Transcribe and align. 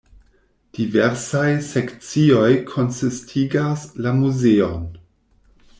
Diversaj 0.79 1.51
sekcioj 1.67 2.49
konsistigas 2.73 3.87
la 4.07 4.17
muzeon. 4.23 4.91